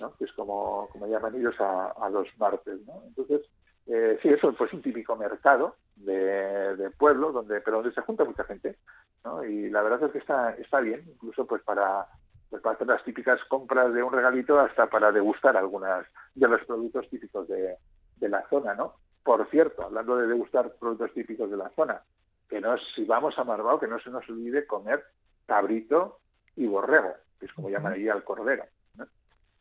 ¿no? 0.00 0.14
que 0.16 0.24
es 0.24 0.32
como, 0.32 0.88
como 0.90 1.06
llaman 1.06 1.34
ellos 1.34 1.54
a, 1.58 2.08
los 2.10 2.28
martes. 2.38 2.80
¿no? 2.86 3.02
Entonces, 3.06 3.42
eh, 3.86 4.18
sí, 4.22 4.28
eso 4.28 4.52
pues 4.54 4.72
un 4.72 4.82
típico 4.82 5.14
mercado 5.16 5.76
de, 5.96 6.90
pueblo, 6.98 7.32
donde 7.32 7.60
pero 7.60 7.78
donde 7.78 7.92
se 7.92 8.00
junta 8.00 8.24
mucha 8.24 8.44
gente. 8.44 8.78
¿no? 9.24 9.44
Y 9.44 9.70
la 9.70 9.82
verdad 9.82 10.04
es 10.04 10.12
que 10.12 10.18
está, 10.18 10.50
está 10.52 10.80
bien, 10.80 11.04
incluso 11.06 11.46
pues 11.46 11.62
para, 11.62 12.06
pues 12.48 12.62
para 12.62 12.76
hacer 12.76 12.86
las 12.86 13.04
típicas 13.04 13.42
compras 13.44 13.92
de 13.92 14.02
un 14.02 14.12
regalito 14.12 14.58
hasta 14.58 14.88
para 14.88 15.12
degustar 15.12 15.56
algunas 15.56 16.06
de 16.34 16.48
los 16.48 16.64
productos 16.64 17.08
típicos 17.10 17.46
de, 17.48 17.76
de 18.16 18.28
la 18.28 18.46
zona, 18.48 18.74
¿no? 18.74 18.94
Por 19.24 19.48
cierto, 19.50 19.82
hablando 19.82 20.18
de 20.18 20.26
degustar 20.26 20.74
productos 20.74 21.14
típicos 21.14 21.50
de 21.50 21.56
la 21.56 21.70
zona, 21.70 22.02
que 22.48 22.60
no 22.60 22.76
si 22.94 23.04
vamos 23.04 23.38
a 23.38 23.44
Marbao, 23.44 23.80
que 23.80 23.88
no 23.88 23.98
se 23.98 24.10
nos 24.10 24.28
olvide 24.28 24.66
comer 24.66 25.02
cabrito 25.46 26.20
y 26.56 26.66
borrego, 26.66 27.14
que 27.40 27.46
es 27.46 27.52
como 27.54 27.70
llaman 27.70 27.94
allí 27.94 28.08
al 28.08 28.22
cordero, 28.22 28.64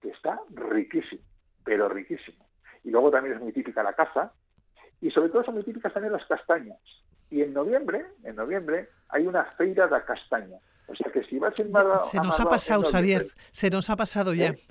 que 0.01 0.09
está 0.09 0.39
riquísimo, 0.53 1.23
pero 1.63 1.87
riquísimo. 1.87 2.45
Y 2.83 2.91
luego 2.91 3.09
también 3.09 3.35
es 3.35 3.41
muy 3.41 3.53
típica 3.53 3.81
la 3.81 3.93
caza, 3.93 4.33
y 4.99 5.09
sobre 5.11 5.29
todo 5.29 5.45
son 5.45 5.55
muy 5.55 5.63
típicas 5.63 5.93
también 5.93 6.11
las 6.11 6.25
castañas. 6.25 6.79
Y 7.29 7.41
en 7.41 7.53
noviembre, 7.53 8.05
en 8.23 8.35
noviembre, 8.35 8.89
hay 9.09 9.25
una 9.25 9.45
feira 9.57 9.87
de 9.87 10.03
castaña. 10.03 10.57
O 10.87 10.95
sea 10.95 11.09
que 11.09 11.23
si 11.23 11.39
vas 11.39 11.57
en 11.59 11.71
Marbao, 11.71 12.03
Se 12.05 12.17
nos 12.17 12.37
ha 12.39 12.45
pasado, 12.45 12.83
Xavier, 12.83 13.27
se 13.51 13.69
nos 13.69 13.89
ha 13.89 13.95
pasado 13.95 14.33
ya. 14.33 14.49
¿Eh? 14.49 14.67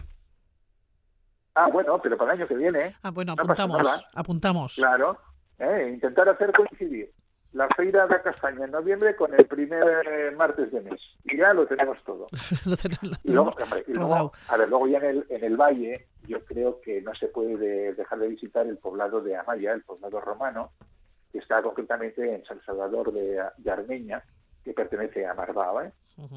Ah, 1.55 1.69
bueno, 1.69 2.01
pero 2.03 2.17
para 2.17 2.33
el 2.33 2.41
año 2.41 2.49
que 2.49 2.57
viene. 2.57 2.97
Ah, 3.03 3.11
bueno, 3.11 3.33
apuntamos, 3.33 4.07
apuntamos. 4.15 4.75
Claro, 4.77 5.19
¿eh? 5.59 5.91
intentar 5.93 6.29
hacer 6.29 6.53
coincidir 6.53 7.13
la 7.53 7.69
feira 7.69 8.07
de 8.07 8.23
castaña 8.23 8.65
en 8.65 8.71
noviembre 8.71 9.15
con 9.15 9.35
el 9.35 9.45
primer 9.47 10.35
martes 10.37 10.73
de 10.73 10.81
mes. 10.81 11.01
Y 11.25 11.37
ya 11.37 11.53
lo 11.53 11.67
tenemos 11.67 12.03
todo. 12.05 12.29
lo 12.65 12.77
tenemos, 12.77 13.19
y 13.25 13.33
luego, 13.93 14.33
a 14.49 14.57
ver, 14.57 14.69
luego 14.69 14.89
ya 14.89 14.99
en 14.99 15.05
el, 15.05 15.27
en 15.29 15.45
el 15.45 15.57
valle, 15.57 16.07
yo 16.27 16.43
creo 16.45 16.81
que 16.81 17.03
no 17.03 17.15
se 17.15 17.29
puede 17.29 17.93
dejar 17.95 18.19
de 18.19 18.29
visitar 18.29 18.67
el 18.67 18.79
poblado 18.79 19.21
de 19.21 19.37
Amaya, 19.37 19.73
el 19.73 19.83
poblado 19.83 20.21
romano, 20.21 20.73
que 21.31 21.39
está 21.39 21.63
concretamente 21.63 22.35
en 22.35 22.45
San 22.45 22.63
Salvador 22.65 23.13
de, 23.13 23.43
de 23.59 23.71
Armeña, 23.71 24.23
que 24.65 24.73
pertenece 24.73 25.27
a 25.27 25.35
Marbao. 25.35 25.83
¿eh? 25.83 25.93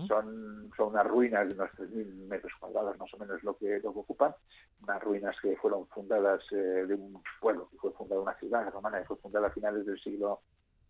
Son, 0.08 0.72
son 0.76 0.90
unas 0.90 1.06
ruinas 1.06 1.48
de 1.48 1.54
unos 1.54 1.70
3.000 1.72 2.28
metros 2.28 2.54
cuadrados, 2.60 2.98
más 2.98 3.14
o 3.14 3.18
menos 3.18 3.44
lo 3.44 3.58
que, 3.58 3.80
lo 3.80 3.90
ocupan, 3.92 4.34
unas 4.82 5.04
ruinas 5.04 5.36
que 5.42 5.56
fueron 5.58 5.88
fundadas 5.88 6.42
eh, 6.52 6.86
de 6.88 6.94
un 6.94 7.22
pueblo, 7.42 7.70
que 7.70 7.78
fue 7.78 7.92
fundada 7.92 8.22
una 8.22 8.36
ciudad 8.36 8.72
romana, 8.72 9.00
que 9.00 9.06
fue 9.06 9.18
fundada 9.18 9.48
a 9.48 9.52
finales 9.52 9.86
del 9.86 10.00
siglo 10.00 10.42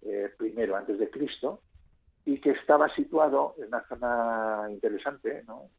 eh, 0.01 0.31
I 0.39 0.71
antes 0.73 0.99
de 0.99 1.09
Cristo, 1.09 1.61
y 2.25 2.39
que 2.39 2.51
estaba 2.51 2.93
situado 2.95 3.55
en 3.57 3.67
una 3.67 3.87
zona 3.87 4.67
interesante, 4.69 5.43
¿no? 5.47 5.69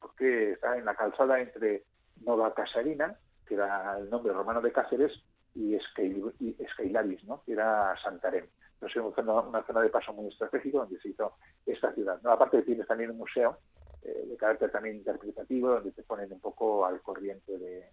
porque 0.00 0.52
está 0.52 0.76
en 0.76 0.84
la 0.84 0.94
calzada 0.94 1.40
entre 1.40 1.84
Nova 2.22 2.54
Casarina, 2.54 3.16
que 3.46 3.54
era 3.54 3.98
el 3.98 4.08
nombre 4.10 4.32
romano 4.32 4.60
de 4.60 4.72
Cáceres, 4.72 5.12
y, 5.54 5.74
Escailaris, 5.74 7.24
¿no? 7.24 7.42
que 7.44 7.52
era 7.52 7.96
Santarém 7.96 8.46
es 8.86 8.96
una 8.96 9.14
zona, 9.14 9.40
una 9.40 9.62
zona 9.62 9.82
de 9.82 9.90
paso 9.90 10.12
muy 10.12 10.28
estratégico 10.28 10.78
donde 10.78 10.98
se 11.00 11.10
hizo 11.10 11.34
esta 11.66 11.92
ciudad. 11.92 12.20
¿no? 12.22 12.30
Aparte 12.30 12.62
tienes 12.62 12.86
también 12.86 13.10
un 13.10 13.18
museo 13.18 13.58
eh, 14.02 14.24
de 14.26 14.36
carácter 14.36 14.70
también 14.70 14.96
interpretativo 14.96 15.68
donde 15.68 15.92
te 15.92 16.02
ponen 16.02 16.32
un 16.32 16.40
poco 16.40 16.86
al 16.86 17.00
corriente 17.02 17.58
de... 17.58 17.90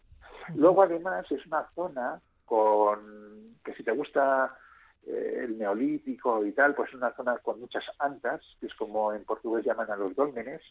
Luego 0.56 0.84
además 0.84 1.30
es 1.32 1.46
una 1.46 1.70
zona 1.76 2.22
con 2.46 3.58
que 3.64 3.74
si 3.74 3.84
te 3.84 3.92
gusta 3.92 4.58
eh, 5.06 5.42
el 5.44 5.58
neolítico 5.58 6.46
y 6.46 6.54
tal, 6.54 6.74
pues 6.74 6.90
es 6.90 6.96
una 6.96 7.14
zona 7.14 7.38
con 7.40 7.60
muchas 7.60 7.84
antas, 8.00 8.42
que 8.60 8.68
es 8.68 8.74
como 8.76 9.12
en 9.14 9.26
portugués 9.26 9.66
llaman 9.66 9.92
a 9.92 9.98
los 9.98 10.16
dólmenes. 10.16 10.62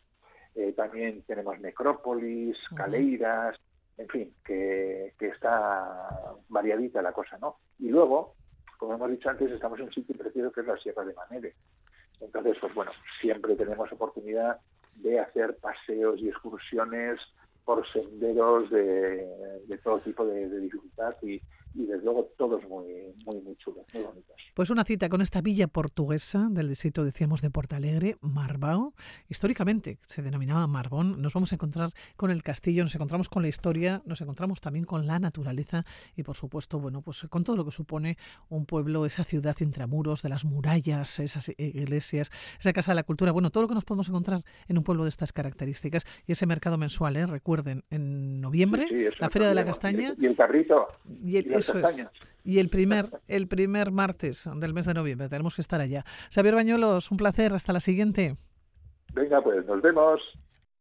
Eh, 0.55 0.73
también 0.73 1.23
tenemos 1.27 1.61
necrópolis, 1.61 2.57
caleiras, 2.75 3.61
en 3.99 4.09
fin, 4.09 4.35
que, 4.45 5.15
que 5.19 5.29
está 5.29 6.11
variadita 6.49 7.03
la 7.03 7.13
cosa, 7.13 7.39
¿no? 7.39 7.59
Y 7.79 7.89
luego 7.89 8.37
como 8.77 8.95
hemos 8.95 9.11
dicho 9.11 9.31
antes, 9.31 9.51
estamos 9.51 9.79
en 9.79 9.87
un 9.87 9.93
sitio 9.93 10.17
precioso 10.17 10.53
que 10.53 10.61
es 10.61 10.67
la 10.67 10.77
Sierra 10.79 11.05
de 11.05 11.15
Manere. 11.15 11.55
Entonces, 12.21 12.57
pues 12.61 12.75
bueno, 12.75 12.93
siempre 13.21 13.57
tenemos 13.57 13.91
oportunidad 13.93 14.61
de 14.97 15.21
hacer 15.21 15.57
paseos 15.57 16.21
y 16.21 16.29
excursiones 16.29 17.21
por 17.65 17.87
senderos 17.93 18.71
de, 18.71 19.27
todo 19.83 19.99
tipo 20.01 20.25
de, 20.25 20.49
de 20.49 20.61
dificultad 20.61 21.15
y, 21.23 21.41
y 21.77 21.85
desde 21.85 22.05
luego 22.05 22.25
todos 22.37 22.67
muy, 22.69 23.15
muy, 23.25 23.41
muy 23.43 23.57
chulos, 23.57 23.85
muy 23.93 24.03
bonitos. 24.03 24.37
Pues 24.55 24.71
una 24.71 24.85
cita 24.85 25.09
con 25.09 25.21
esta 25.21 25.43
villa 25.43 25.67
portuguesa 25.67 26.49
del 26.51 26.69
distrito, 26.69 27.05
decíamos, 27.05 27.43
de 27.43 27.51
Portalegre, 27.51 28.17
Marbao. 28.23 28.95
Históricamente 29.29 29.99
se 30.07 30.23
denominaba 30.23 30.67
Marbón. 30.67 31.21
Nos 31.21 31.35
vamos 31.35 31.53
a 31.53 31.57
encontrar 31.57 31.91
con 32.17 32.31
el 32.31 32.43
castillo, 32.43 32.83
nos 32.83 32.95
encontramos 32.95 33.29
con 33.29 33.43
la 33.43 33.49
historia, 33.49 34.03
nos 34.07 34.21
encontramos 34.23 34.61
también 34.61 34.87
con 34.87 35.07
la 35.07 35.19
naturaleza 35.19 35.85
y, 36.17 36.23
por 36.23 36.37
supuesto, 36.37 36.79
bueno, 36.79 37.03
pues 37.03 37.27
con 37.29 37.45
todo 37.45 37.57
lo 37.57 37.65
que 37.65 37.71
supone 37.71 38.17
un 38.49 38.65
pueblo, 38.65 39.05
esa 39.05 39.25
ciudad 39.25 39.57
intramuros, 39.61 40.23
de 40.23 40.31
las 40.31 40.45
murallas, 40.45 41.19
esas 41.19 41.51
iglesias, 41.59 42.31
esa 42.59 42.73
casa 42.73 42.93
de 42.93 42.97
la 42.97 43.03
cultura, 43.03 43.33
bueno, 43.33 43.51
todo 43.51 43.63
lo 43.63 43.69
que 43.69 43.75
nos 43.75 43.85
podemos 43.85 44.09
encontrar 44.09 44.43
en 44.69 44.79
un 44.79 44.85
pueblo 44.85 45.05
de 45.05 45.11
estas 45.11 45.33
características 45.33 46.07
y 46.27 46.33
ese 46.33 46.47
mercado 46.47 46.79
mensual, 46.79 47.17
¿eh? 47.17 47.27
recuerden, 47.27 47.85
en 47.91 48.41
noviembre, 48.41 48.87
la 49.19 49.29
Feria 49.29 49.49
de 49.49 49.55
la 49.55 49.65
Castaña. 49.65 50.15
Y 50.19 50.27
el 50.27 50.37
carrito. 50.37 50.87
Y 51.23 51.37
el, 51.37 51.63
y 52.45 52.59
el 52.59 52.69
primer, 52.69 53.11
el 53.29 53.49
primer 53.49 53.91
martes 53.91 54.49
del 54.57 54.73
mes 54.73 54.87
de 54.87 54.95
noviembre 54.95 55.29
tenemos 55.29 55.55
que 55.55 55.63
estar 55.63 55.81
allá. 55.81 56.05
Xavier 56.33 56.55
Bañuelos, 56.55 57.11
un 57.11 57.17
placer. 57.17 57.53
Hasta 57.55 57.73
la 57.73 57.81
siguiente. 57.81 58.37
Venga, 59.15 59.43
pues 59.43 59.65
nos 59.67 59.83
vemos. 59.83 60.21